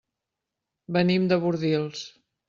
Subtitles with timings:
[0.95, 2.01] Venim de Bordils.